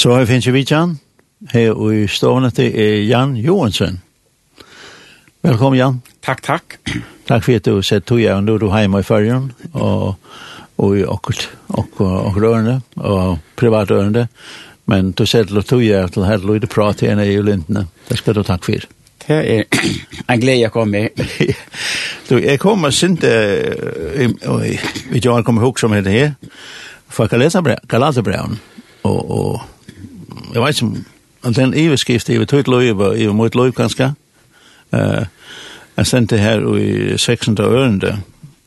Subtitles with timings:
[0.00, 0.94] Så her finnes vi Jan.
[1.52, 3.98] Her i stående til er Jan Johansen.
[5.44, 5.98] Velkommen Jan.
[6.24, 6.76] Takk, takk.
[7.28, 10.14] Takk for at du sett tog jeg når du hjemme i fargen og,
[10.80, 11.44] og i okkult,
[11.76, 14.22] og, og rørende og privat rørende.
[14.88, 17.82] Men du sett og tog jeg til her løyde prat igjen i lintene.
[18.08, 18.86] Det skal du takk for.
[19.26, 19.66] Det er
[20.32, 21.10] en glede jeg kommer.
[22.30, 23.20] du, jeg kommer sint,
[24.48, 24.64] og
[25.12, 26.32] vi gjør kommer ihåg som heter her,
[27.12, 28.56] fra Galaterbreven.
[29.04, 29.60] Og, og
[30.54, 31.04] jeg vet ikke,
[31.42, 34.12] om den iverskift i tøyt løyve, i mot løyve kanskje.
[34.92, 35.24] Uh,
[35.96, 37.58] jeg sendte her i 16.
[37.60, 38.18] ørende.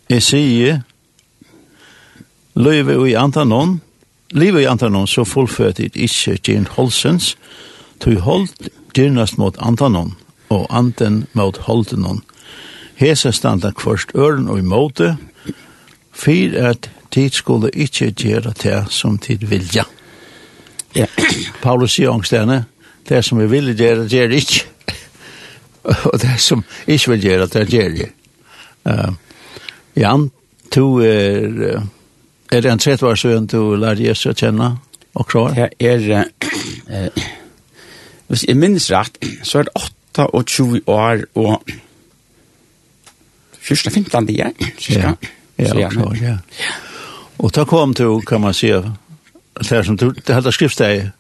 [0.09, 0.81] Jeg sier,
[2.55, 3.81] løyve i antanon,
[4.31, 7.37] livet i antanon, så fullført i ikke Jane Holsens,
[7.99, 10.15] tøy holdt gyrnast mot antanon,
[10.49, 12.21] og anten mot holdenon.
[12.95, 15.15] Hese standa kvørst øren og imot det,
[16.13, 19.83] for at tid skulle ikke gjøre det som tid vilja.
[19.83, 20.02] Ja
[20.95, 21.07] Ja,
[21.61, 22.63] Paulus sier ångstene,
[23.09, 24.65] det som vi vil gjøre, gjør det ikke.
[26.11, 28.09] og det som ikke vil gjøre, det gjør det.
[28.85, 29.13] Uh,
[29.95, 30.29] Jan,
[30.75, 31.79] du er,
[32.51, 34.73] er det en tredje år siden du lærte Jesus å kjenne
[35.13, 35.55] og klar?
[35.57, 36.27] Det er,
[36.89, 37.23] uh,
[38.27, 39.75] hvis jeg minnes rett, så er det
[40.13, 41.61] 28 år og
[43.63, 45.15] 14-15 år, cirka.
[45.57, 46.37] Ja, ja, klar, ja.
[47.37, 48.71] Og da kom du, kan man si,
[49.59, 51.11] det som du, det hadde skriftsteg,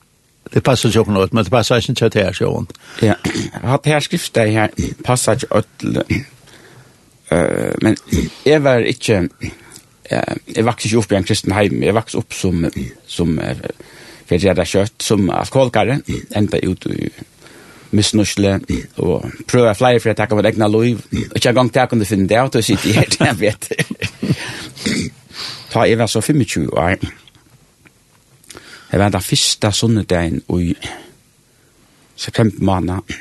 [0.53, 2.67] det passer ikke noe, men det passer ikke til det her, sjåen.
[3.01, 3.15] Ja,
[3.63, 4.73] hadde her skriftsteg her,
[5.05, 6.01] passer ikke ødel,
[7.31, 7.97] uh, men
[8.45, 9.27] jeg var ikke,
[10.11, 12.65] uh, jeg vokste ikke opp i en kristen heim, jeg vokste opp som,
[13.07, 13.67] som uh,
[14.23, 15.99] for jeg hadde kjøtt som alkoholkare
[16.35, 17.09] enda ut i
[17.93, 18.55] misnusle,
[18.97, 22.07] og prøve flere for jeg takker mitt egna liv, og ikke engang takk om du
[22.09, 23.69] finner det, og du sitter her, jeg vet.
[25.73, 26.97] Ta, jeg var så 25 år,
[28.93, 30.75] Jeg var den første sunnedagen i
[32.15, 33.15] september måned.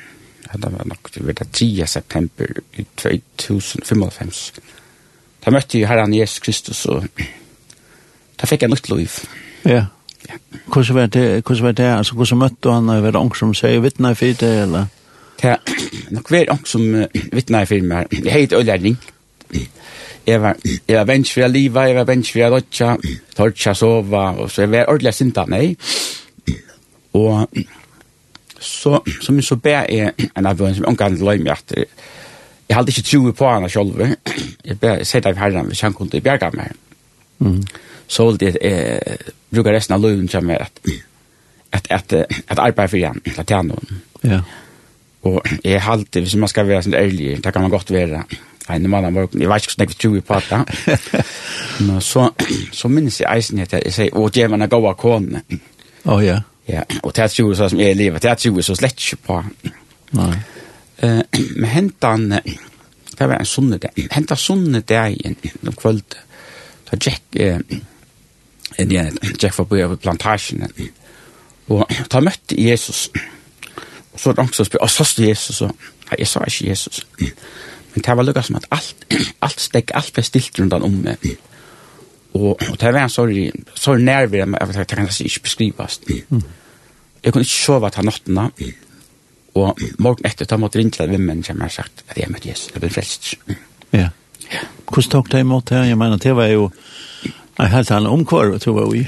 [0.53, 1.87] Det var nok det var det 10.
[1.87, 4.53] september i 2095.
[5.45, 7.07] Da møtte jeg herren Jesus Kristus, og
[8.41, 9.17] da fikk jeg nytt liv.
[9.65, 9.87] Ja.
[10.29, 10.37] ja.
[10.67, 11.43] Hvordan var det?
[11.47, 11.89] Hvordan var det?
[11.97, 12.93] Altså, hvordan møtte han?
[12.93, 14.93] Var det noen som sier vittne for det, eller?
[15.41, 16.85] Det er nok var noen som
[17.33, 18.13] vittne for meg.
[18.13, 19.01] Jeg heter Øyler Ring
[20.27, 22.97] jeg var, jeg var vens å livet, jeg var vens å rotja,
[23.37, 25.73] tortja, sova, og så jeg var ordentlig sinta, nei.
[27.19, 27.47] Og
[28.63, 32.77] så, som jeg så ber jeg en av henne som omgang til løyme at jeg
[32.79, 33.99] hadde ikke tro på henne selv.
[34.65, 36.77] Jeg ber, jeg sier det av herren hvis han kunne bjerga meg.
[37.43, 37.61] Mm.
[38.09, 39.19] Så det jeg
[39.53, 40.81] bruker resten av løyven til meg at
[41.73, 42.15] at at
[42.49, 44.03] at arbeid for igjen, at tjene noen.
[44.23, 44.41] Ja.
[45.23, 48.25] Og jeg halte, hvis man skal være sånn ærlig, det kan man godt være
[48.77, 51.25] en mann av morgen, jeg vet ikke hvordan jeg tjue på det.
[51.87, 52.29] Men så,
[52.73, 55.45] så minnes jeg eisen at jeg sier, og det djevene gav av kone.
[56.09, 56.41] Å ja.
[56.69, 59.19] Ja, og det er tjue så som jeg lever, det er tjue så slett ikke
[59.27, 59.39] på.
[60.19, 60.35] Nei.
[61.03, 61.23] Uh,
[61.61, 66.19] men hentan, det var en sunne dag, hentan sunne dag en, en kvöld,
[66.91, 67.59] da Jack, uh,
[68.79, 68.95] en,
[69.43, 70.63] Jack var på plantasjen,
[71.73, 73.09] og da møtte Jesus,
[74.13, 75.75] og så er det også spør, og så stod Jesus, og
[76.19, 77.27] jeg sa ikke Jesus, og
[77.95, 79.07] Men det var lukka som at alt,
[79.47, 81.27] alt stekk, alt ble stilt rundt om meg.
[82.33, 86.01] Og, og det var en sorg, sorg nærvig, men jeg, det kan ikke beskrivas.
[86.09, 88.49] Jeg kunne ikke sove til nottena,
[89.55, 92.71] og morgen etter, da måtte ringe til vimmen, som har sagt, at jeg møtte Jesus,
[92.73, 93.35] jeg ble frelst.
[93.93, 94.09] Ja.
[94.89, 95.83] Hvordan tok det imot det?
[95.89, 96.71] Jeg mener, det var jo,
[97.61, 99.05] en helt annen omkvar, tror jeg, vi.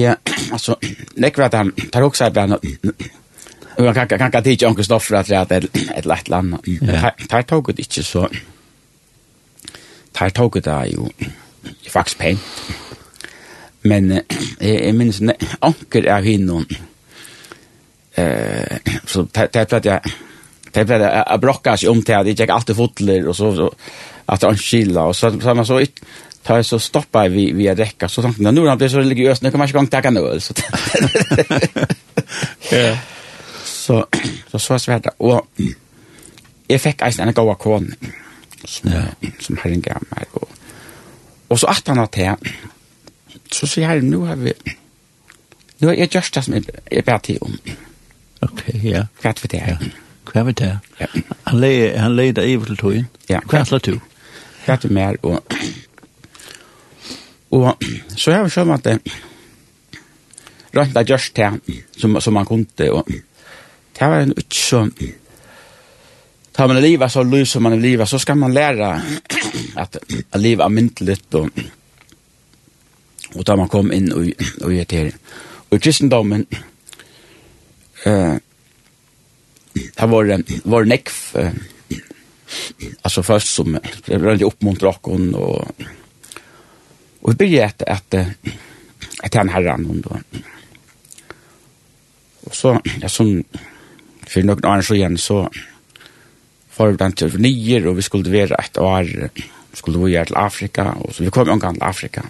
[0.00, 0.18] Ja,
[0.52, 0.74] altså,
[1.16, 2.58] nekvar at han tar også arbeid,
[3.80, 6.56] Jag kan kan kan inte onkel stoff för att det är ett lätt land.
[7.28, 8.28] Tar tog det inte så.
[10.12, 11.08] Tar tog det ju
[11.90, 12.40] faktiskt pent.
[13.82, 14.20] Men
[14.58, 15.20] jag minns
[15.60, 16.66] onkel är hinnon.
[18.14, 20.00] Eh så det att jag
[20.72, 23.74] det blev att brocka sig om till att jag gick alltid fotler och så så
[24.26, 25.84] att han skilla och så så man så
[26.42, 29.42] ta så stoppa vi vi att räcka så tänkte jag nu han blir så religiös
[29.42, 30.54] nu kan man inte gång ta kan så.
[32.70, 32.96] Ja.
[33.88, 34.04] Så,
[34.50, 35.14] så så svært det.
[35.18, 35.48] Og
[36.68, 37.86] jeg fikk eisen en god akon
[38.64, 39.04] som, ja.
[39.40, 40.26] som herren gav meg.
[40.36, 40.48] Og,
[41.48, 42.50] og så at han at til,
[43.52, 44.52] så sier jeg nå har vi,
[45.80, 47.54] nå har jeg gjørst det som jeg, jeg ber til om.
[48.44, 49.06] Ok, ja.
[49.22, 49.86] Hva er det her?
[50.28, 50.68] Hva er det
[50.98, 51.16] her?
[51.46, 53.08] Han leier han leier i til togjen.
[53.30, 53.40] Ja.
[53.48, 53.96] Hva er det du?
[54.66, 55.16] Hva er det mer?
[55.22, 55.40] Og,
[57.56, 59.16] og så har vi skjønt at det,
[60.76, 63.08] rønt det gjørst det som, som man kunne, og
[63.98, 64.84] Det var en ikke så...
[66.52, 68.88] Tar man livet så lyst som man er livet, så skal man lære
[69.82, 69.98] at,
[70.32, 71.50] at livet er myndelig og
[73.36, 74.28] og da man kom inn og,
[74.64, 75.10] og gjør til
[75.68, 76.46] og kristendommen
[78.08, 78.36] eh,
[79.74, 80.32] det var,
[80.64, 81.58] var nekv eh,
[83.04, 83.76] altså først som
[84.08, 85.86] rønne oppmuntret åkken og
[87.18, 88.54] og vi begynte at, at,
[89.26, 90.20] at han herren og,
[92.46, 93.42] og så ja, sånn,
[94.28, 95.50] för någon annan så igen så
[96.76, 99.30] var det inte för nio och vi skulle vara ett år
[99.72, 102.24] skulle vi göra till Afrika och så vi kom en gång till Afrika.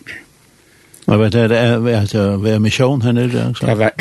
[1.04, 1.78] Jag vet det är
[2.36, 3.66] vi är mission här nere så.
[3.66, 3.92] Det var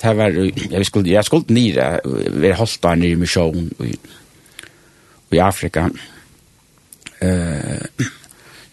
[0.00, 2.00] det var jag skulle jag skulle nere
[2.40, 3.96] vi hållt där nere mission i
[5.30, 5.90] i Afrika.
[7.18, 8.08] Eh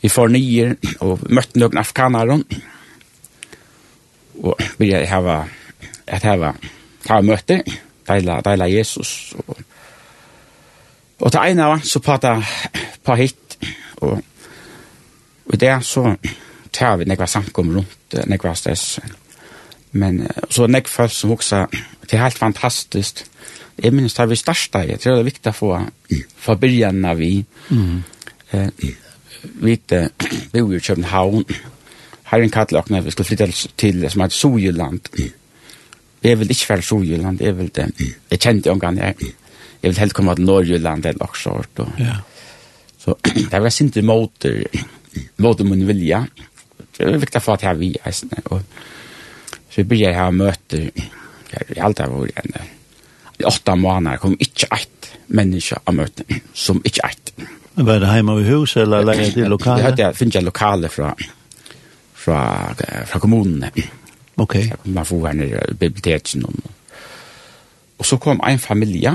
[0.02, 2.44] vi får nio och mötte några afrikaner
[4.42, 5.48] och vi hava
[6.08, 6.54] att hava
[7.04, 7.64] ta möte
[8.08, 9.34] deila, deila Jesus.
[9.48, 9.58] Og,
[11.20, 12.36] og til ene så prata
[13.06, 13.58] på hit,
[14.02, 14.22] og,
[15.46, 16.16] og det så
[16.74, 19.00] tar vi nekva samkom rundt, nekva stress.
[19.92, 21.66] Men så nekva folk som hoksa,
[22.06, 23.26] det er helt fantastisk.
[23.82, 25.76] Jeg minnes det vi starsta, jeg tror det er viktig å få
[26.42, 27.46] få byrjan av vi.
[27.70, 28.02] Mm.
[28.52, 28.68] Eh,
[29.62, 29.78] vi
[30.54, 35.10] bor i København, her Herren kallar okna, vi skulle flytta til, til som heter Sojeland.
[35.18, 35.41] Mm
[36.24, 37.88] Jeg vil ikke være Sjøjylland, jeg vil det.
[38.32, 39.16] Jeg kjente omgang, jeg,
[39.82, 41.50] jeg vil helt komme til Norrjylland, eller også.
[41.50, 42.20] Og, ja.
[42.98, 43.16] Så
[43.52, 44.60] det var sinte motor,
[45.38, 46.24] motor min vilja.
[46.98, 48.36] Det var viktig for at jeg vil, jeg sånn.
[48.54, 48.62] Og,
[49.72, 50.92] så vi begynner møter,
[51.52, 52.70] jeg har alltid vært en,
[53.42, 57.32] i åtta måneder kom ikke ett menneske av møten, som ikke ett.
[57.82, 59.80] Var det hjemme i hus, eller leie til lokale?
[59.80, 61.10] Det hørte jeg, finner jeg lokale fra,
[62.14, 62.44] fra,
[63.10, 63.72] fra kommunene.
[63.80, 63.90] Ja
[64.38, 64.70] Okay.
[64.70, 66.46] Så man får henne i biblioteken.
[66.46, 66.54] Og,
[67.98, 69.12] og så kom en familie,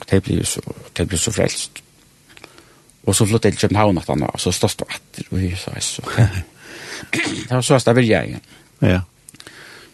[0.00, 0.62] og det ble så,
[0.96, 1.82] det ble så frelst.
[3.02, 5.42] Og så flyttet jeg til København at han var, og så stod det etter, og
[5.42, 6.02] jeg sa, så.
[7.48, 8.36] det var så at det vil jeg.
[8.82, 9.00] Ja.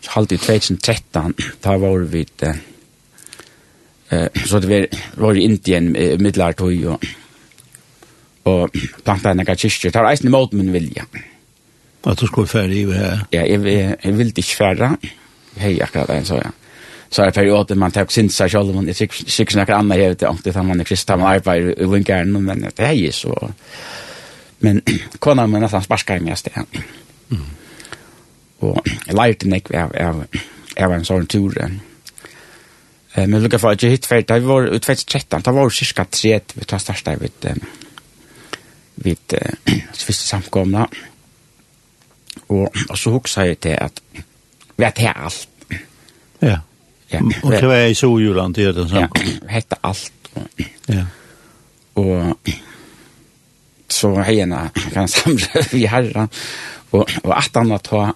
[0.00, 1.34] Så halvt i 2013,
[1.64, 2.60] da var vi til,
[4.10, 4.86] eh, så det var,
[5.16, 7.00] var i Indien, middelartøy, og,
[8.44, 9.90] og plantet en kyrkjer.
[9.90, 11.04] det var eisen i måten min vilje.
[11.14, 11.26] Ja
[12.08, 13.26] At du skulle færre i her?
[13.32, 14.96] Ja, jeg, jeg, jeg vil ikke færre.
[15.56, 16.50] Hei, akkurat en så, ja.
[17.10, 20.26] Så er perioder man tar sin seg selv, men jeg sikkert snakker andre her, det
[20.26, 23.32] er alltid man er kristne, man arbeider i vinkeren, men det er jeg så.
[24.60, 24.82] Men
[25.24, 26.80] kona min nesten sparsker i mest, sted.
[27.28, 27.44] Mm.
[28.60, 30.24] Og jeg lærte nek av, av,
[30.76, 31.56] av en sånn tur.
[33.16, 36.04] Men lukka for at jeg hitt ferdig, vi var ut 2013, da var det cirka
[36.04, 37.68] 30, vi tar største vid, vidt,
[39.04, 41.16] vid, vidt, vidt, vidt,
[42.48, 44.02] Og, og så hugsa jeg til at
[44.76, 45.48] vi er til alt.
[46.42, 46.58] Ja.
[47.12, 47.20] ja.
[47.42, 49.08] Og det var i soljulen til det samme.
[49.20, 50.12] Ja, hette alt.
[50.34, 50.42] Og,
[50.88, 51.04] Ja.
[51.98, 52.36] Og
[53.88, 56.28] så hejna kan samla vi herra
[56.90, 58.12] og og at han att ta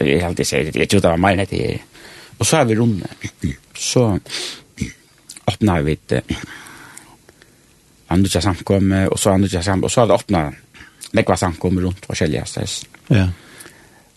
[0.00, 1.80] jeg alltid sier, jeg tror det var mig det
[2.38, 3.08] og så er vi runde
[3.74, 4.18] så
[5.50, 6.12] öppnar vi ett
[8.08, 10.54] andra samkom og så andra samkom og så hadde öppnat
[11.16, 12.78] nekva samkommer rundt forskjellige steds.
[13.10, 13.28] Ja.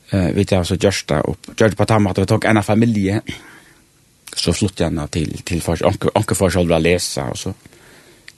[0.09, 1.51] Uh, vi tar så gjørs det opp.
[1.55, 3.21] Gjørs på tammet, vi tok en av familie,
[4.29, 7.53] så flyttet jeg henne til, til for, anke, anke for selv å lese, og så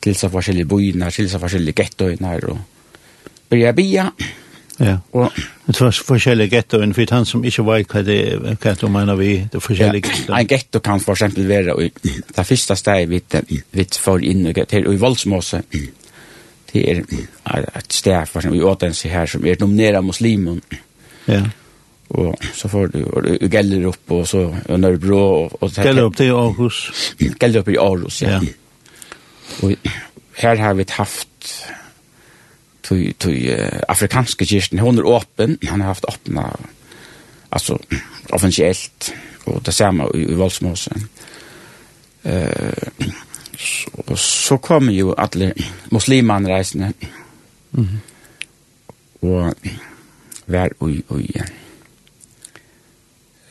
[0.02, 3.02] til så forskjellige bøyene, til så forskjellige gettøyene, her, og
[3.52, 4.08] byrja bia.
[4.82, 5.36] Ja, og
[5.68, 9.20] det var forskjellige gettoene, for han som ikke vet hva det er, hva du mener
[9.20, 10.34] vi, det er forskjellige gettoene.
[10.34, 13.22] Ja, en getto kan for eksempel være, og det første stedet vi,
[13.78, 15.62] vi får inn, og i voldsmåse,
[16.74, 17.02] det er
[17.78, 20.62] et sted for eksempel i Åtense her som er nominera muslimen.
[21.28, 21.42] Ja.
[22.10, 25.18] Og så får du og du gäller upp och så og Nørrebro.
[25.18, 26.92] Og, och så gäller upp till Aarhus.
[27.42, 28.30] Gäller upp i Aarhus ja.
[28.30, 28.42] ja.
[29.62, 29.72] Och
[30.38, 31.28] her har vi haft
[32.82, 36.58] till till uh, afrikanske kyrkan hon er åpen, han har haft öppna
[37.50, 37.78] alltså
[38.30, 39.14] officiellt
[39.46, 41.10] og det samme i, i Valsmosen.
[42.24, 43.08] Eh uh,
[44.08, 45.54] og så kom jo alle
[45.92, 46.94] muslimene reisende.
[47.72, 49.28] Mm -hmm.
[49.28, 49.54] Og
[50.48, 51.30] vær ui, ui.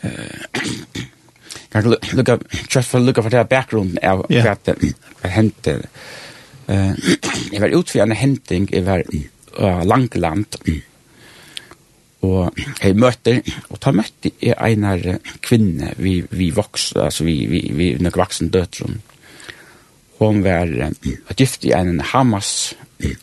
[0.05, 0.11] Uh,
[1.73, 2.39] kan lukka
[2.75, 5.83] just for lukka for the bakgrunden av det at hente
[6.71, 6.95] Uh,
[7.53, 9.03] jeg var ut en henting jeg var
[9.85, 10.47] langland
[12.23, 15.01] og jeg møtte og ta møtte jeg einar
[15.43, 19.01] kvinne vi vi voks altså vi vi vi nok vaksen døtrum
[20.21, 20.91] hon var uh,
[21.37, 22.75] gift i en Hamas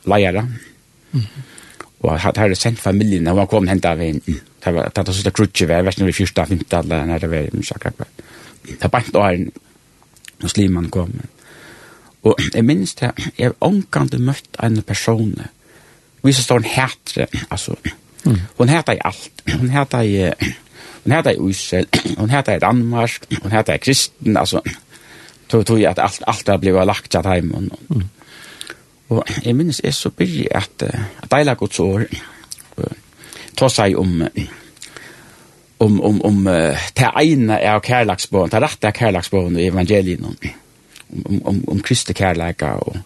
[0.09, 0.43] leiare.
[1.13, 1.27] Mm.
[2.05, 5.15] Og hadde hadde sendt familien, og han kom hentet av en, det var tatt av
[5.15, 7.75] sørste krutje, jeg vet ikke om det var 14, 15, eller når det var, jeg
[7.75, 8.21] akkurat.
[8.67, 9.39] Det var bare år,
[10.41, 11.13] når Sliman kom.
[12.27, 15.33] Og jeg minns det, jeg har omgående møtt en person,
[16.23, 17.75] vi som står en hætre, altså,
[18.25, 18.39] mm.
[18.57, 20.15] hun hæter i alt, hun hæter i,
[21.03, 21.87] hun hæter i Israel,
[22.17, 24.61] hun hæter i Danmark, hun hæter i Kristen, altså,
[25.47, 28.09] tog tog att allt allt har blivit lagt att hem och mm.
[29.07, 30.83] och jag minns är så bygg att
[31.19, 32.03] att dela gott så
[33.55, 34.27] ta sig om
[35.77, 40.35] om om om ta ena är kärlagsbön ta rätta kärlagsbön i evangelien om
[41.25, 42.97] om om, om Kristi kärleka och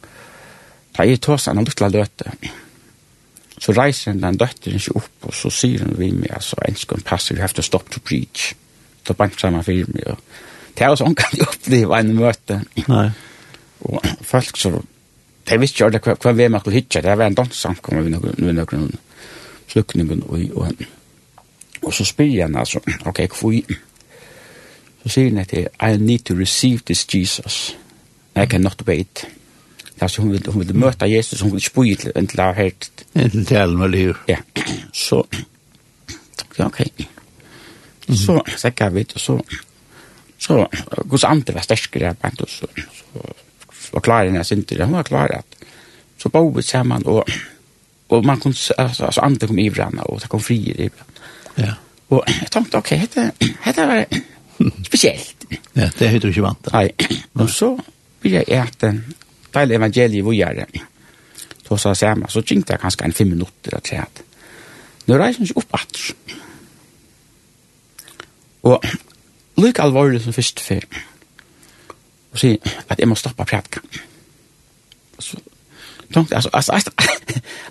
[0.92, 2.32] ta i tosan och lutla löte
[3.62, 7.04] så reiser den døtteren seg opp, og så sier hun vi med, altså, en skal
[7.06, 8.56] passe, you have to stop to preach.
[9.08, 10.18] så bank sammen for meg, og
[10.78, 12.62] det er jo sånn kan jeg oppleve en møte.
[12.88, 13.06] Nei.
[13.90, 14.74] Og folk så,
[15.50, 18.02] de visste jo aldri hva, hva vi med skulle hitje, det var en dansant kom
[18.02, 18.92] vi med noen
[19.72, 20.84] slukningen, og, og,
[21.82, 23.80] og så spyr jeg henne, altså, ok, hvor
[25.02, 27.76] Så sier hun etter, I need to receive this Jesus.
[28.36, 29.26] I cannot wait.
[30.02, 32.72] Altså, hun vil, hun vil møte Jesus, hun vil spyr til en til det her.
[33.16, 34.14] En til det med liv.
[34.28, 34.38] Ja,
[34.94, 35.24] så,
[36.60, 36.82] ok.
[38.12, 39.40] Så, så kan vi, og så,
[40.42, 40.58] Så
[41.06, 42.68] Guds ande var sterkere på en tur, så,
[43.78, 44.88] så var klar enn jeg synte det.
[44.90, 45.58] Hun var klar at
[46.22, 47.30] så bo vi sammen, og,
[48.10, 51.32] og man kunne, altså, altså ande kom i hverandre, og det kom fri i hverandre.
[51.58, 51.74] Ja.
[52.12, 53.32] Og jeg tenkte, ok, dette,
[53.66, 54.06] dette var
[54.86, 55.38] spesielt.
[55.76, 56.74] Ja, det er du ikke vant til.
[56.76, 57.68] Nei, og så
[58.24, 58.92] vil jeg ete
[59.52, 60.84] deilig evangeliet hvor jeg er.
[61.66, 64.22] Så sa jeg sammen, så kjengte jeg kanskje en fem minutter og tre at,
[65.10, 66.02] Nå reiser jeg ikke opp at.
[68.70, 68.86] Og
[69.62, 70.86] lyk alvorlig som først før,
[72.32, 73.82] og sier at jeg må stoppa prædka.
[75.20, 75.38] Så,
[76.14, 76.92] tungt, altså, altså, altså,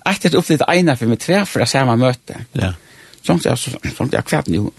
[0.04, 2.44] altså, altså, altså, eina for meg tre for å se meg møte.
[2.54, 2.72] Ja.
[3.26, 4.70] Tungt, altså, tungt, jeg kvært nu.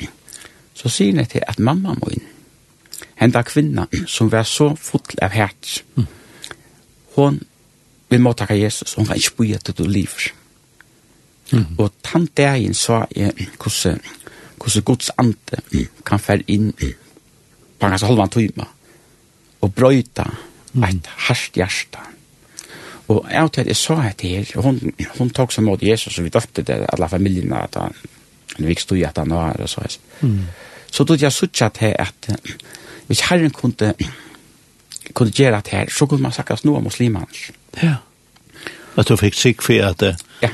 [0.73, 2.27] Så sier jeg til at mamma må inn,
[3.19, 5.81] henda kvinna som var så full av hært,
[7.17, 7.41] hon
[8.11, 10.31] vil må takka Jesus, hon kan ikke bo i at du liv.
[11.51, 11.75] Mm.
[11.77, 13.99] Og tann dagen sa jeg hvordan
[14.61, 15.57] hvordan Guds ante
[16.05, 16.73] kan fære inn
[17.81, 18.67] på en ganske halvan tøyma,
[19.61, 20.83] og brøyta mm.
[20.85, 22.05] et hardt hjärsta.
[23.11, 24.79] Og jeg vet at jeg sa dette her, hun,
[25.17, 27.97] hun tok seg mot Jesus, og vi døpte det, alle familiene, at han,
[28.55, 29.83] han vi stå i at han var, og så.
[30.21, 30.45] Mm.
[30.91, 32.29] Så tog jeg sutja til at,
[33.09, 33.93] hvis Herren kunne,
[35.13, 37.27] kunne gjøre det her, så kunne man sagt snu av muslimene.
[37.81, 37.97] Ja.
[38.99, 40.05] At du fikk sikk for at,
[40.43, 40.53] ja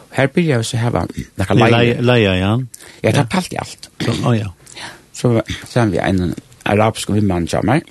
[0.11, 1.05] Her byrja vi så hava
[1.39, 2.01] nekka leia.
[2.01, 2.51] Leia, ja.
[3.03, 3.89] Ja, det talte alt.
[3.99, 4.51] Så, oh, ja.
[5.13, 6.33] Så sen vi en
[6.65, 7.81] arabisk vimman jammer.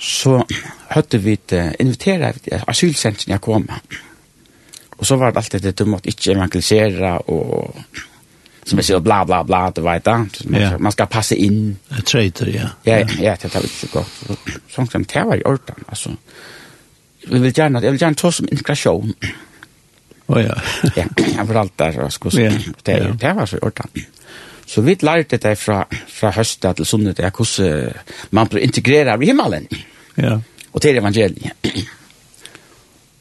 [0.00, 0.40] Så
[0.90, 2.32] høtte vi uh, invitera
[2.66, 3.68] asylsentren jeg kom.
[4.98, 7.76] Og så var det alltid det du måtte ikke evangelisera og
[8.66, 10.18] som jeg sier bla bla bla, du vet da.
[10.44, 10.72] Man, ja.
[10.78, 11.78] man skal passe inn.
[11.90, 12.66] Jeg trøyter, ja.
[12.86, 14.50] Ja, ja, det er ikke godt.
[14.70, 16.12] Sånn som det var i orden, altså.
[17.24, 19.14] Vi vil gjerne, jeg vil gjerne ta som integrasjon.
[19.22, 19.38] Ja
[20.30, 20.54] Oh, ja.
[20.96, 21.06] ja,
[21.36, 22.68] han fortalte det, og skulle yeah.
[22.86, 23.12] det, ja.
[23.20, 24.06] det var så ordentlig.
[24.66, 27.92] Så vi lærte det fra, fra høstet til sunnet, det er hvordan
[28.30, 29.66] man blir integreret i himmelen.
[30.16, 30.36] Ja.
[30.72, 31.52] Og til evangeliet.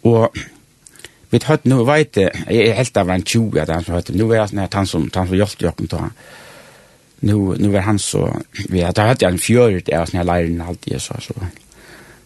[0.03, 0.35] og
[1.31, 3.97] vi har hørt noe, vet jeg, jeg er helt av en 20, at han har
[3.99, 6.13] hørt, nå er jeg sånn at han som, han som hjelpte jo til han.
[7.21, 8.29] Nå, nå er han så
[8.69, 11.33] vi har hørt en fjörd där såna lägen alltid så så.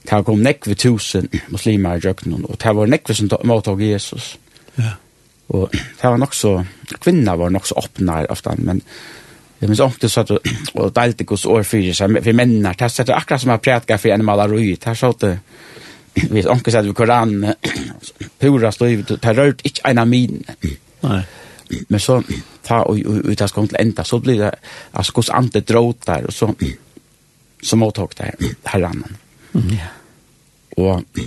[0.04, 4.38] Det har kommet nekve tusen muslimer i jøkkenen, og det var nekve som mottog Jesus.
[4.78, 4.96] Ja.
[5.54, 6.56] Og det var nok så,
[7.04, 8.80] kvinner var nok så åpne ofte, men
[9.60, 10.32] jeg minns ångte så at,
[10.74, 13.98] og delte er hos år fyrir seg, for mennene, det er akkurat som jeg prætka
[14.02, 15.28] for animaler rui, det er så at
[16.34, 17.54] vi ångte seg at koran,
[18.42, 20.58] pura støy, det er rørt ikke en av mine.
[21.04, 21.22] Nei.
[21.90, 22.20] Men så,
[22.64, 24.52] ta og ut av skolen til enda, så blir det,
[24.92, 26.52] altså hos ante dråt der, og så,
[27.64, 28.34] så måttok det
[28.70, 29.04] herren.
[29.74, 29.90] Ja.
[30.78, 31.24] Og,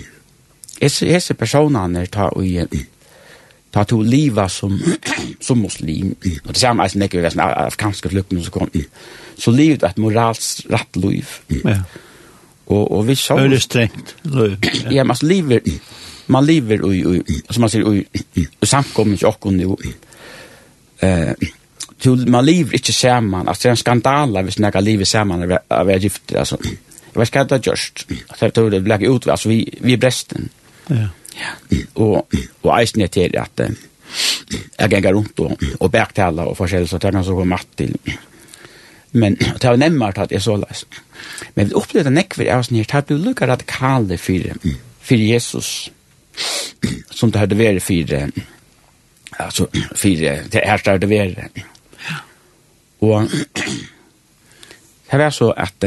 [0.83, 2.77] hese personene tar og,
[3.77, 4.79] ta to liva som
[5.41, 6.15] som muslim.
[6.45, 8.71] Og det samme som näcker väsen afghanske flyktingar som kom.
[9.39, 11.39] Så livet et moralskt rett liv.
[11.51, 11.83] Ja.
[12.67, 15.61] Og, og vi så det strängt ja ja, man lever
[16.27, 18.05] man lever i som man sier
[18.35, 19.77] i samkommer och nu
[21.03, 21.35] eh
[22.01, 23.49] til man lever ikke sammen.
[23.49, 26.57] Altså det er en skandal hvis några lever sammen av är gift altså.
[26.63, 29.97] Jeg vet ikke hva inte just att det er blev ut altså vi vi er
[29.97, 30.51] bresten.
[30.91, 31.09] Ja.
[31.95, 32.27] Og,
[32.63, 37.17] og eisen er til at jeg ganger rundt og, og bergtaler og forskjellig, så tar
[37.17, 37.97] jeg så på matt til.
[39.17, 40.85] Men det var nemmere at jeg så løs.
[41.55, 44.51] Men vi opplevde nekver av sånn her, det ble lukket radikale for,
[45.01, 45.71] for Jesus,
[47.11, 48.15] som det hadde vært for,
[49.39, 51.65] altså, for, det her det hadde vært.
[53.07, 53.29] Og
[55.11, 55.85] det var så at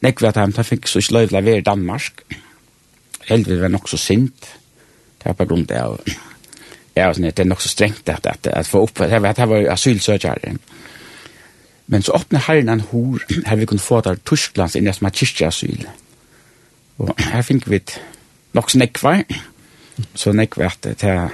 [0.00, 2.49] nekver at han fikk så sløyvla ved Danmark, og
[3.30, 4.50] heldigvis var nok så sint.
[5.20, 5.98] Det var på grunn av
[6.96, 9.48] ja, sånn, det er nok så strengt at, at, at få opp, det var, det
[9.48, 10.54] var asylsøkjere.
[11.90, 15.08] Men så åpner herren en hor, her vi kunne få der Tysklands inn i som
[15.08, 15.86] er kyrkjeasyl.
[17.00, 17.80] Og her fikk vi
[18.54, 19.22] nok så nekvar,
[20.14, 21.30] så nekvar at det er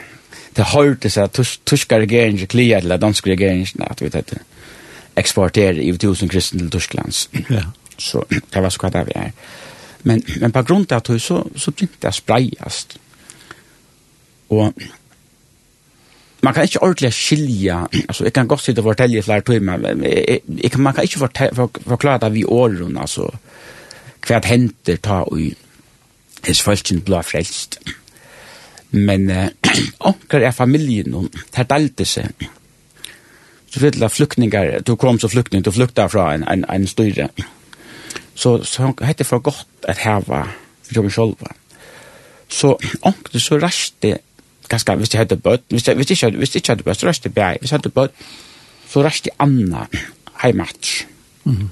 [0.56, 4.32] det hørte seg at tyska regeringen klier eller danske regeringen at vi tatt
[5.16, 7.26] eksporterer i tusen kristen til Tysklands.
[7.52, 7.66] Ja.
[7.98, 9.30] Så det var så hva det vi er.
[10.06, 12.96] Men, men på grunn av det så, så begynte det å sprejast.
[14.54, 14.86] Og
[16.46, 19.80] man kan ikke ordentlig skilja, altså jeg kan godt sitte og fortelle i flere timer,
[19.82, 21.50] men jeg, jeg, man kan ikke
[21.88, 23.26] forklare det vi åren, altså
[24.26, 25.40] hva det henter ta og
[26.46, 27.80] hans følelsen blå frelst.
[28.90, 29.50] Men eh,
[30.10, 32.46] onker er familien, noen, det delte seg.
[33.66, 37.28] Så fyrir det flyktningar, du kom som flyktning, du flykta fra en, en, en styre.
[38.36, 40.44] Så, så hette for godt at hava
[40.92, 41.54] for meg sjølva.
[42.52, 44.18] Så onkne så raste
[44.68, 47.06] ganska visst jag hade bött visst visst jag visst jag hade bött hadde bøtt, så
[47.06, 48.08] raste jeg, hvis jeg hadde
[48.88, 49.86] så raste Anna
[50.42, 51.06] heimatsk.
[51.44, 51.70] Mhm.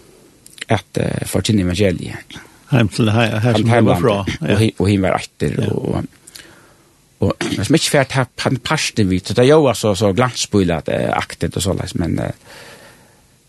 [0.69, 2.17] Att uh, för sin evangelie.
[2.71, 4.21] Hem till här här som var fra.
[4.21, 6.05] Och Og hun var efter och och
[7.19, 11.57] og men som ikke han her på så det jag jo så så glansbøylet aktet
[11.57, 12.31] och så sånn, men uh,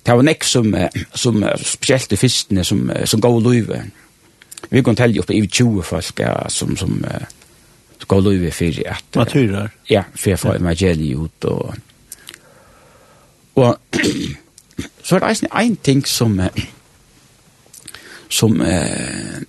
[0.05, 0.75] det var nekk som,
[1.17, 3.81] som spesielt i fyrstene som, som gav løyve.
[4.69, 7.25] Vi kan telle oppe i 20 folk ja, som, som uh,
[8.07, 9.05] gav løyve for at...
[9.15, 9.73] Maturer?
[9.89, 11.75] Ja, for jeg får evangeliet ut og...
[13.55, 13.77] Og
[15.05, 16.39] så er det eisen en ting som
[18.29, 19.41] som eh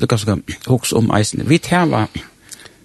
[0.00, 1.48] du kan så hoks om eisen.
[1.48, 2.08] Vi tar var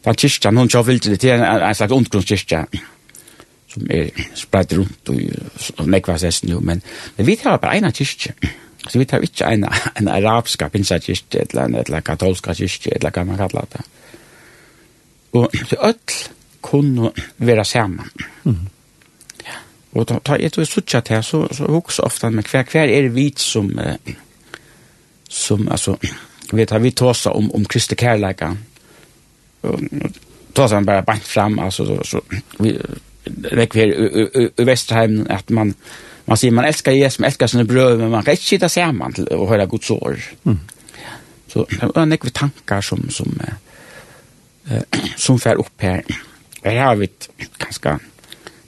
[0.06, 2.64] den kyrkja, noen kjør vildt det, det er en slags undergrunnskyrkja,
[3.78, 5.20] som er spredt rundt og
[5.78, 6.82] og nekva sessen jo, men,
[7.18, 8.34] men vi tar bare ena kyrkje.
[8.88, 9.66] Så vi tar ikke en,
[10.00, 13.84] en arabska pinsakyrkje, eller en eller katolska kyrkje, eller hva man kallar det.
[15.38, 16.18] Og så öll
[16.62, 18.10] kunne være saman.
[18.44, 18.68] Mm.
[19.46, 19.60] Ja.
[19.94, 23.10] Og da, da jeg tror jeg til, så, så hukse ofta med hver, hver er
[23.10, 24.16] vi som, eh,
[25.30, 25.98] som, altså,
[26.54, 28.54] vi tar vi tåsa om, om Kristi kærleika.
[29.62, 29.80] Og,
[30.56, 32.22] tåsa han bare bant fram, altså, så, så
[32.60, 32.78] vi
[33.30, 35.74] vekk her i Vesterheim, at man,
[36.28, 39.16] man sier man elskar Jesus, man elskar sine brød, men man kan ikke sitte sammen
[39.16, 40.20] til å høre Guds år.
[40.48, 40.60] Mm.
[41.48, 46.04] Så det er nekve tankar som, som, uh, som fer opp her.
[46.64, 47.10] Her har vi
[47.62, 47.98] ganske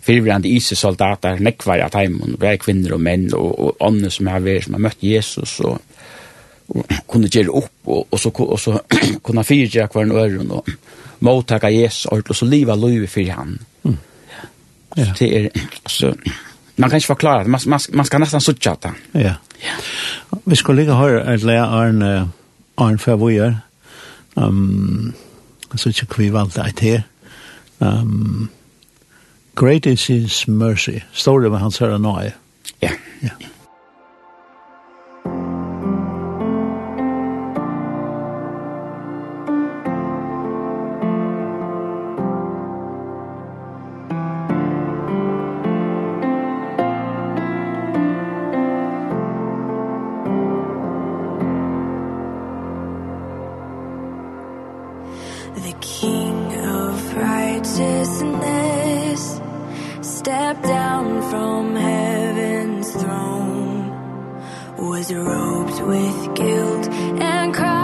[0.05, 4.41] fyrvrande ISIS-soldater, nekvar av teimen, vi er kvinner og menn, og, og ånder som har
[4.45, 5.77] vært, som har møtt Jesus, og,
[6.71, 8.79] og kunne gjøre opp, og, og så, og så
[9.25, 10.71] kunne fyrtja hver en øren, og
[11.27, 13.57] mottaka Jesus, og så liva livet fyrir han.
[13.83, 13.97] Mm
[14.95, 15.13] Ja.
[15.19, 15.49] Det är
[15.85, 16.15] så
[16.75, 17.49] man kan inte förklara det.
[17.49, 18.93] Man man, man ska nästan sucha det.
[19.11, 19.35] Ja.
[19.59, 19.71] Ja.
[20.43, 22.29] Vi skulle ligga här att lära Arne
[22.75, 23.57] Arne Favoyer,
[24.33, 25.13] um,
[25.75, 27.01] så ikke vi valgte et her.
[27.79, 28.49] Um,
[29.55, 30.99] Great is his mercy.
[31.13, 32.31] Står det med Hans Herre
[32.79, 32.89] Ja.
[33.19, 33.29] Ja.
[66.87, 67.78] and cry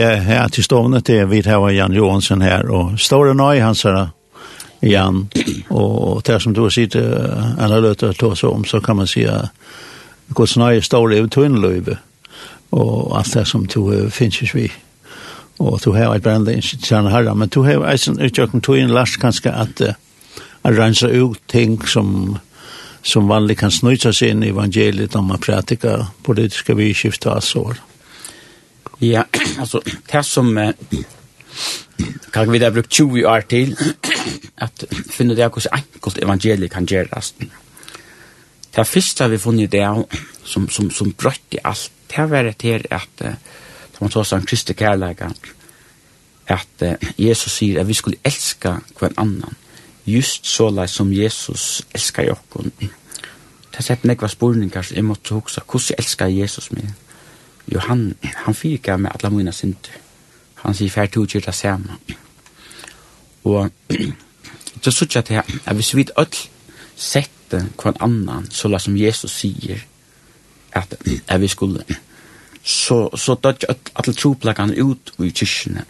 [0.00, 3.74] är här till stående til vi har Jan Johansen här och står det nöj han
[3.74, 4.08] säger
[4.80, 5.28] Jan
[5.68, 9.48] och det som du sitter alla löter ta så om så kan man säga
[10.28, 11.96] Guds nöje står i tunnlöv
[12.70, 14.72] och alt det som du finns vi
[15.56, 19.20] och du har ett brända institution här men du har eisen utjökning tog in last
[19.20, 19.92] kanskje att uh,
[20.62, 22.38] rensa ut ting som
[23.02, 27.80] som vanligt kan snuta sig in i evangeliet om man pratikar politiska vidskifta och sådant.
[29.00, 29.24] Ja,
[29.62, 29.80] altså,
[30.12, 30.72] det som eh,
[32.32, 33.76] kan vi da brukt 20 år til,
[34.56, 37.34] at finne det hvordan enkelt evangeliet kan gjøres.
[38.76, 39.86] Det første vi funnet det
[40.44, 43.36] som som som brøtt i alt, Det var det at att
[43.92, 45.22] som man tar om Kristi kärlek
[46.46, 46.82] att
[47.16, 49.54] Jesus sier at vi skulle elske hver annan
[50.04, 52.66] just så som Jesus älskar oss.
[53.76, 55.60] Det sätter nekva spurningar som jag måste huxa.
[55.66, 56.92] Hvordan elskar Jesus meg?
[57.70, 59.98] Jo, han, han fyrka med alla mina synder.
[60.64, 62.00] Han sier fær to kyrta saman.
[63.44, 63.70] Og
[64.82, 66.42] så sier jeg til han, at hvis vi öll
[67.00, 69.80] sette kvann annan, så la som Jesus sier,
[70.72, 70.94] at,
[71.28, 71.84] at vi skulle,
[72.62, 75.84] så, så dødde alle troplagene ut i kyrkene.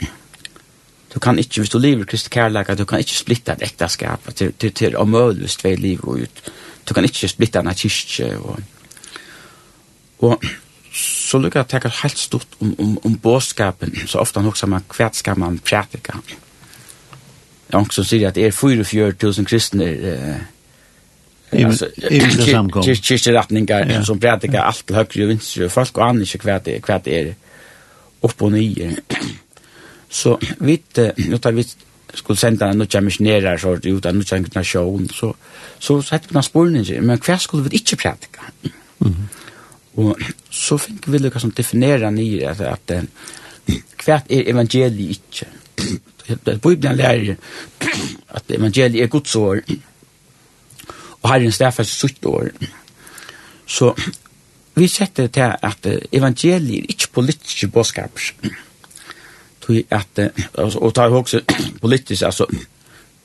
[1.15, 4.53] Du kan ikke, hvis du lever Kristi kærlega, du kan ikke splitta et ektaskap til,
[4.53, 6.51] til, til å møle hvis du livet ut.
[6.89, 8.29] Du kan ikke splitta en kyrkje.
[8.39, 8.61] Og,
[10.19, 10.45] og
[10.93, 14.87] så lukkar jeg teker helt stort om, om, om båskapen, så ofte han som man
[14.97, 16.19] hvert skal man prætika.
[17.71, 20.41] Jeg har også sier at det er 44.000 kristne eh,
[21.53, 21.87] altså,
[23.03, 26.81] kyrkjeretninger som prætika alt til høyre og vinstre, og folk og aner ikke hva det,
[26.87, 27.31] hva det er
[28.27, 28.91] opp og nye.
[30.11, 30.81] Så vi
[31.31, 31.65] nå tar vi
[32.15, 35.31] skulle senda en nødja misjonærer så ut av nødja internasjon, så,
[35.79, 38.51] så sette vi noen spørninger, men hva skulle vi ikke prætika?
[38.99, 39.37] Mm -hmm.
[39.97, 40.19] Og
[40.71, 45.43] så fikk vi lukka som definera ni at, at, at hvert er evangeliet
[46.31, 47.35] Det Bibelen lærer
[48.31, 49.59] at evangeliet er Guds år,
[51.23, 52.53] og Herren stafas sutt år.
[53.67, 53.91] Så
[54.75, 58.21] vi setter til at evangeliet er inte politiske budskap
[59.61, 60.21] Tui at,
[60.55, 61.43] og tar også
[61.83, 62.47] politisk, altså,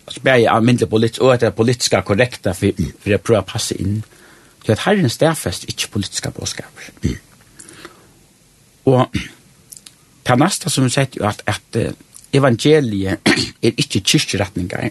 [0.08, 3.44] altså bare av mindre politisk, og at det er politiska korrekta for, for å prøve
[3.46, 4.02] å passe inn.
[4.66, 7.16] Så at Herren stafas ikke politiska bådskaper.
[8.86, 9.10] Og
[10.26, 11.80] det neste som vi sier jo at, at
[12.36, 13.22] evangeliet
[13.66, 14.90] er ikke kyrkjeretninger.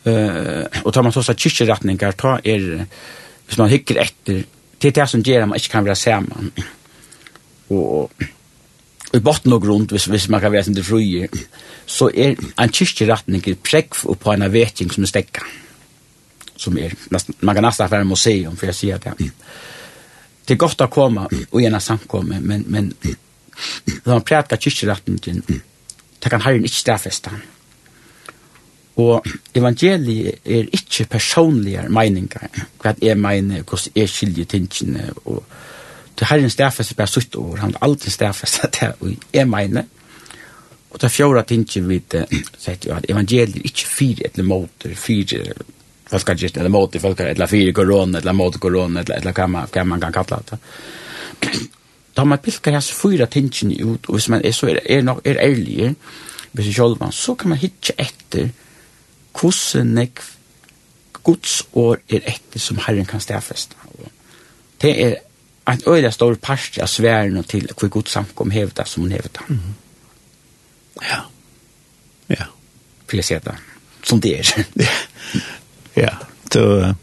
[0.00, 2.84] Uh, og tar man så sagt kyrkjeretninger, ta er,
[3.46, 4.44] hvis man hykker etter,
[4.80, 6.52] til det som gjør at man ikke kan være sammen.
[7.70, 8.10] Og,
[9.10, 11.28] og i botten og grunn, hvis, hvis man kan være sin til fruje,
[11.86, 15.44] så er en kyrkjeretning prekk på en vetting som er stekka.
[16.60, 19.18] Som er, man kan nesten være museum, for jeg sier det.
[19.18, 19.34] Mm
[20.50, 22.88] det er godt å komma og gärna samkomme, men, men
[24.02, 27.44] når man pratar kyrkjeratten det kan herren ikke stedfeste han.
[29.00, 32.50] Og evangeliet er ikke personlige meninger,
[32.82, 35.44] hva jeg mener, hvordan jeg skiljer tingene, og
[36.18, 39.86] til herren stedfeste bare sutt over, han har alltid stedfeste det, og jeg mener,
[40.90, 42.00] og det fjorda tingene vi
[42.58, 45.54] sier at evangeliet er ikke fire eller måter, fire
[46.10, 49.32] folk har just eller mot folk har eller fyra corona eller mot corona eller eller
[49.32, 50.58] kan man kan man kan kalla det.
[52.14, 55.20] Då man pilkar hans fyra tingen ut och hvis man är så är är nog
[55.24, 55.94] är ärlig
[56.52, 58.50] hvis jag själv man så kan man hitta efter
[59.34, 60.18] kussen nek
[61.24, 63.76] Guds år er etter som Herren kan stedfeste.
[64.80, 65.14] Det er
[65.68, 69.40] en øyla stor parst av sværen til hvor Guds samkom hevda som hun hevda.
[69.48, 69.72] Mm -hmm.
[71.02, 71.20] Ja.
[72.28, 72.44] Ja.
[73.10, 73.56] Vil jeg si det?
[74.02, 74.64] Som det er.
[74.76, 74.86] Ja.
[76.52, 76.94] Så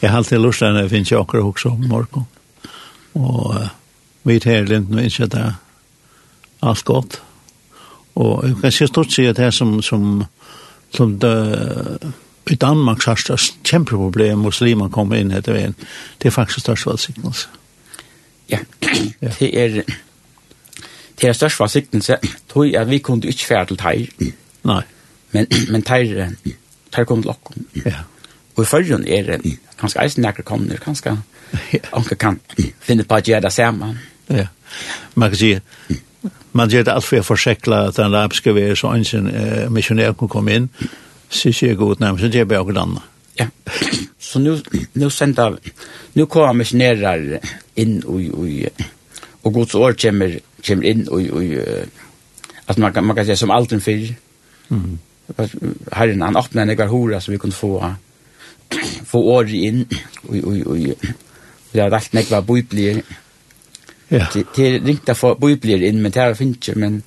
[0.00, 2.24] jag har alltid lust när det finns jag också om morgon.
[3.12, 3.54] Och
[4.22, 5.54] vi tar litt nu inte det
[6.60, 7.20] alt gott.
[8.12, 10.24] Och jag kan si stort sig att det här som som
[10.90, 11.58] som det
[12.50, 15.74] i Danmark har det kjempeproblem muslimer kommer inn etter veien.
[16.18, 17.48] Det er faktisk størst valgsiktelse.
[18.48, 18.58] Ja,
[19.20, 19.82] det er
[21.20, 22.16] det er størst valgsiktelse
[22.48, 24.32] tror jeg at vi kunne ikke fære til teir.
[24.64, 24.82] Nei.
[25.32, 26.30] Men, men teir,
[26.92, 27.66] teir kom til okken.
[27.84, 28.06] Ja.
[28.56, 31.16] Og i følgen er det kanskje eisen nekker kommer, kanskje
[31.92, 32.38] anke kan
[32.80, 33.92] finne på at gjøre det samme.
[34.32, 34.46] Ja,
[35.14, 35.52] man kan si,
[36.52, 39.66] man gjør det alt for å forsikle at den arabiske vi er så ønsken eh,
[39.72, 40.70] misjonær kan komme inn,
[41.28, 42.96] så sier jeg god nærmest, så gjør jeg bare hvordan.
[43.38, 43.48] Ja,
[44.28, 44.56] så nu,
[44.94, 45.58] nu sender,
[46.14, 47.36] nu kommer misjonærer
[47.76, 48.84] inn og, og,
[49.44, 51.52] og gods år kommer, kommer inn og, og,
[52.66, 54.08] at man, man kan si som alt aldri fyr.
[54.72, 54.96] Mm.
[55.92, 57.94] Herren, han åpner en ekvar hora som vi kunne få av
[59.06, 59.84] få år inn,
[60.26, 63.02] og, og, og, og det har alt nekva bøyblir,
[64.10, 64.26] Ja.
[64.34, 67.00] Det, det er ringta for bøyblier inn, men det har finnes ikke, men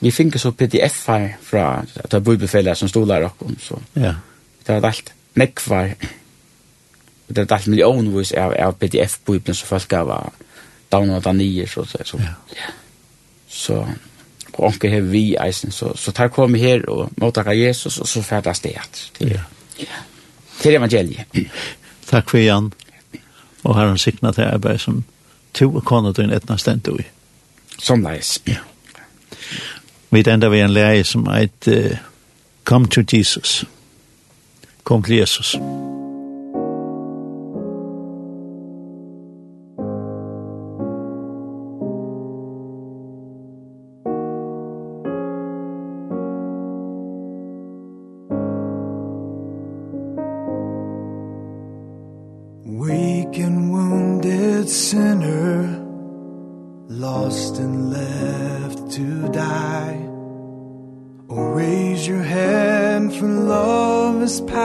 [0.00, 4.14] vi finner så pdf-er fra at det er bøybefeller som stoler okkom, så ja.
[4.66, 5.80] det har alt nekva,
[7.28, 10.46] det er alt millionvis av, av pdf-bøyblen som folk har vært
[10.92, 12.04] downloada nye, så så.
[12.04, 12.20] så.
[12.56, 12.68] Ja.
[13.48, 13.80] Så,
[14.52, 18.22] og onke har vi eisen, så, så tar kom her og mottakar Jesus, og så
[18.22, 18.76] færdast det.
[19.20, 19.44] Ja.
[19.80, 20.02] Ja
[20.60, 21.24] til evangeliet.
[22.10, 22.72] Takk for Jan,
[23.64, 25.04] og har han sikna til arbeid som
[25.54, 27.04] to og kona til en etna stent i.
[27.78, 28.38] Som leis.
[28.48, 28.60] Ja.
[30.10, 31.96] Vi enda vi en leie som eit uh,
[32.64, 33.64] Come to Jesus.
[34.84, 35.52] Kom til Jesus.
[35.52, 35.99] Kom til Jesus.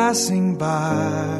[0.06, 1.35] passing by.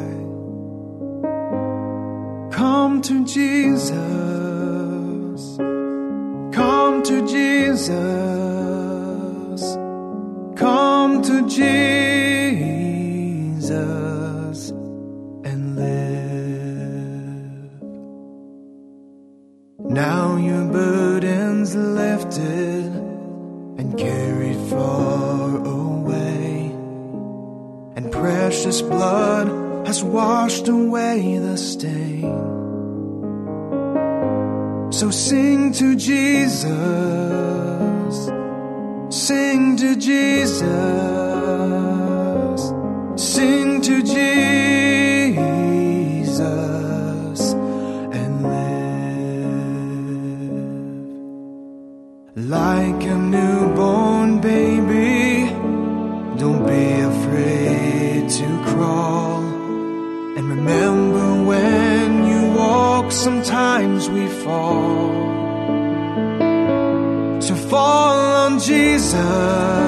[34.96, 36.64] So sing to Jesus.
[39.10, 40.62] Sing to Jesus.
[43.16, 44.22] Sing to Jesus.
[48.20, 49.68] And live.
[52.48, 55.50] Like a newborn baby
[56.38, 59.42] Don't be afraid to crawl.
[60.38, 63.95] And remember when you walk sometimes
[64.46, 65.10] fall.
[67.40, 69.85] To fall on Jesus.